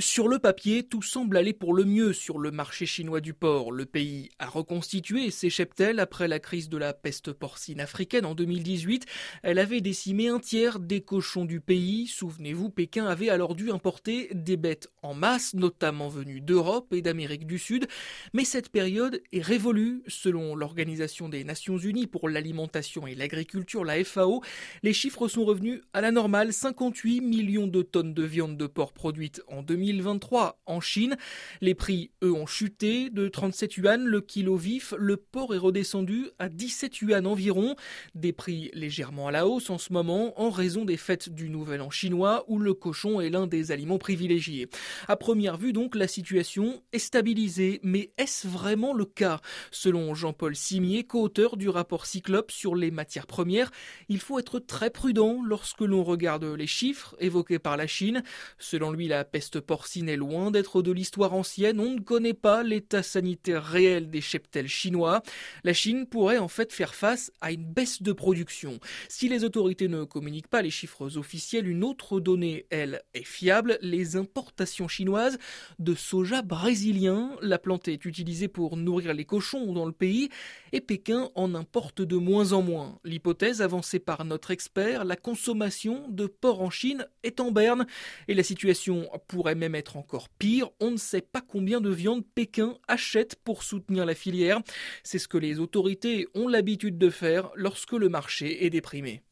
Sur 0.00 0.28
le 0.28 0.38
papier, 0.38 0.84
tout 0.84 1.02
semble 1.02 1.36
aller 1.36 1.52
pour 1.52 1.74
le 1.74 1.84
mieux 1.84 2.12
sur 2.12 2.38
le 2.38 2.52
marché 2.52 2.86
chinois 2.86 3.20
du 3.20 3.34
porc. 3.34 3.72
Le 3.72 3.84
pays 3.84 4.28
a 4.38 4.46
reconstitué 4.46 5.32
ses 5.32 5.50
cheptels 5.50 5.98
après 5.98 6.28
la 6.28 6.38
crise 6.38 6.68
de 6.68 6.76
la 6.78 6.94
peste 6.94 7.32
porcine 7.32 7.80
africaine 7.80 8.24
en 8.24 8.36
2018. 8.36 9.06
Elle 9.42 9.58
avait 9.58 9.80
décimé 9.80 10.28
un 10.28 10.38
tiers 10.38 10.78
des 10.78 11.00
cochons 11.00 11.44
du 11.44 11.60
pays. 11.60 12.06
Souvenez-vous, 12.06 12.70
Pékin 12.70 13.06
avait 13.06 13.28
alors 13.28 13.56
dû 13.56 13.72
importer 13.72 14.30
des 14.34 14.56
bêtes 14.56 14.88
en 15.02 15.14
masse, 15.14 15.54
notamment 15.54 16.08
venues 16.08 16.40
d'Europe 16.40 16.94
et 16.94 17.02
d'Amérique 17.02 17.48
du 17.48 17.58
Sud. 17.58 17.88
Mais 18.34 18.44
cette 18.44 18.68
période 18.68 19.20
est 19.32 19.42
révolue. 19.42 20.04
Selon 20.06 20.54
l'Organisation 20.54 21.28
des 21.28 21.42
Nations 21.42 21.76
Unies 21.76 22.06
pour 22.06 22.28
l'alimentation 22.28 23.08
et 23.08 23.16
l'agriculture, 23.16 23.84
la 23.84 24.04
FAO, 24.04 24.44
les 24.84 24.92
chiffres 24.92 25.26
sont 25.26 25.44
revenus 25.44 25.80
à 25.92 26.00
la 26.00 26.12
normale. 26.12 26.52
58 26.52 27.20
millions 27.20 27.66
de 27.66 27.82
tonnes 27.82 28.14
de 28.14 28.22
viande 28.22 28.56
de 28.56 28.68
porc 28.68 28.92
produites 28.92 29.42
en 29.48 29.64
2018 29.64 29.87
2023 29.92 30.60
en 30.66 30.80
Chine. 30.80 31.16
Les 31.60 31.74
prix, 31.74 32.10
eux, 32.22 32.32
ont 32.32 32.46
chuté 32.46 33.08
de 33.10 33.28
37 33.28 33.76
yuan 33.76 34.04
le 34.04 34.20
kilo 34.20 34.56
vif. 34.56 34.92
Le 34.98 35.16
porc 35.16 35.54
est 35.54 35.58
redescendu 35.58 36.26
à 36.38 36.48
17 36.48 37.00
yuan 37.00 37.26
environ. 37.26 37.74
Des 38.14 38.32
prix 38.32 38.70
légèrement 38.74 39.28
à 39.28 39.32
la 39.32 39.46
hausse 39.46 39.70
en 39.70 39.78
ce 39.78 39.92
moment 39.92 40.38
en 40.40 40.50
raison 40.50 40.84
des 40.84 40.98
fêtes 40.98 41.30
du 41.30 41.48
Nouvel 41.48 41.80
An 41.80 41.90
chinois 41.90 42.44
où 42.48 42.58
le 42.58 42.74
cochon 42.74 43.20
est 43.20 43.30
l'un 43.30 43.46
des 43.46 43.72
aliments 43.72 43.98
privilégiés. 43.98 44.68
À 45.06 45.16
première 45.16 45.56
vue, 45.56 45.72
donc, 45.72 45.94
la 45.94 46.08
situation 46.08 46.82
est 46.92 46.98
stabilisée. 46.98 47.80
Mais 47.82 48.12
est-ce 48.18 48.46
vraiment 48.46 48.92
le 48.92 49.06
cas? 49.06 49.40
Selon 49.70 50.14
Jean-Paul 50.14 50.54
Simier, 50.54 51.04
co-auteur 51.04 51.56
du 51.56 51.70
rapport 51.70 52.04
Cyclope 52.04 52.50
sur 52.50 52.74
les 52.74 52.90
matières 52.90 53.26
premières, 53.26 53.70
il 54.08 54.20
faut 54.20 54.38
être 54.38 54.58
très 54.58 54.90
prudent 54.90 55.40
lorsque 55.42 55.80
l'on 55.80 56.04
regarde 56.04 56.44
les 56.44 56.66
chiffres 56.66 57.16
évoqués 57.20 57.58
par 57.58 57.76
la 57.78 57.86
Chine. 57.86 58.22
Selon 58.58 58.92
lui, 58.92 59.08
la 59.08 59.24
peste 59.24 59.60
porcine 59.60 59.77
porcine 59.78 60.08
est 60.08 60.16
loin 60.16 60.50
d'être 60.50 60.82
de 60.82 60.90
l'histoire 60.90 61.34
ancienne, 61.34 61.78
on 61.78 61.92
ne 61.92 62.00
connaît 62.00 62.34
pas 62.34 62.64
l'état 62.64 63.04
sanitaire 63.04 63.62
réel 63.62 64.10
des 64.10 64.20
cheptels 64.20 64.66
chinois. 64.66 65.22
La 65.62 65.72
Chine 65.72 66.04
pourrait 66.04 66.38
en 66.38 66.48
fait 66.48 66.72
faire 66.72 66.96
face 66.96 67.30
à 67.40 67.52
une 67.52 67.62
baisse 67.62 68.02
de 68.02 68.10
production. 68.10 68.80
Si 69.08 69.28
les 69.28 69.44
autorités 69.44 69.86
ne 69.86 70.02
communiquent 70.02 70.48
pas 70.48 70.62
les 70.62 70.70
chiffres 70.70 71.16
officiels, 71.16 71.68
une 71.68 71.84
autre 71.84 72.18
donnée, 72.18 72.66
elle, 72.70 73.02
est 73.14 73.22
fiable, 73.22 73.78
les 73.80 74.16
importations 74.16 74.88
chinoises 74.88 75.38
de 75.78 75.94
soja 75.94 76.42
brésilien. 76.42 77.36
La 77.40 77.60
plante 77.60 77.86
est 77.86 78.04
utilisée 78.04 78.48
pour 78.48 78.76
nourrir 78.76 79.14
les 79.14 79.26
cochons 79.26 79.72
dans 79.72 79.86
le 79.86 79.92
pays 79.92 80.28
et 80.72 80.80
Pékin 80.80 81.30
en 81.36 81.54
importe 81.54 82.02
de 82.02 82.16
moins 82.16 82.52
en 82.52 82.62
moins. 82.62 82.98
L'hypothèse 83.04 83.62
avancée 83.62 84.00
par 84.00 84.24
notre 84.24 84.50
expert, 84.50 85.04
la 85.04 85.14
consommation 85.14 86.08
de 86.08 86.26
porc 86.26 86.62
en 86.62 86.70
Chine 86.70 87.06
est 87.22 87.38
en 87.38 87.52
berne 87.52 87.86
et 88.26 88.34
la 88.34 88.42
situation 88.42 89.08
pourrait 89.28 89.54
même 89.54 89.67
être 89.74 89.96
encore 89.96 90.28
pire. 90.28 90.70
On 90.80 90.90
ne 90.90 90.96
sait 90.96 91.22
pas 91.22 91.40
combien 91.40 91.80
de 91.80 91.90
viande 91.90 92.24
Pékin 92.34 92.76
achète 92.88 93.36
pour 93.36 93.62
soutenir 93.62 94.06
la 94.06 94.14
filière. 94.14 94.60
C'est 95.02 95.18
ce 95.18 95.28
que 95.28 95.38
les 95.38 95.58
autorités 95.60 96.26
ont 96.34 96.48
l'habitude 96.48 96.98
de 96.98 97.10
faire 97.10 97.50
lorsque 97.54 97.92
le 97.92 98.08
marché 98.08 98.64
est 98.64 98.70
déprimé. 98.70 99.22